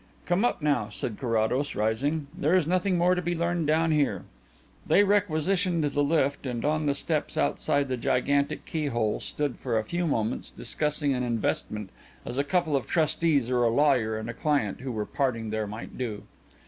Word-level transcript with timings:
"Come 0.25 0.43
up 0.43 0.63
now," 0.63 0.89
said 0.89 1.19
Carrados, 1.19 1.75
rising. 1.75 2.25
"There 2.35 2.55
is 2.55 2.65
nothing 2.65 2.97
more 2.97 3.13
to 3.13 3.21
be 3.21 3.35
learned 3.35 3.67
down 3.67 3.91
here." 3.91 4.23
They 4.87 5.03
requisitioned 5.03 5.83
the 5.83 6.01
lift 6.01 6.47
and 6.47 6.65
on 6.65 6.87
the 6.87 6.95
steps 6.95 7.37
outside 7.37 7.87
the 7.87 7.97
gigantic 7.97 8.65
keyhole 8.65 9.19
stood 9.19 9.59
for 9.59 9.77
a 9.77 9.83
few 9.83 10.07
minutes 10.07 10.49
discussing 10.49 11.13
an 11.13 11.21
investment 11.21 11.91
as 12.25 12.39
a 12.39 12.43
couple 12.43 12.75
of 12.75 12.87
trustees 12.87 13.51
or 13.51 13.61
a 13.63 13.69
lawyer 13.69 14.17
and 14.17 14.27
a 14.27 14.33
client 14.33 14.81
who 14.81 14.91
were 14.91 15.05
parting 15.05 15.51
there 15.51 15.67
might 15.67 15.95
do. 15.95 16.23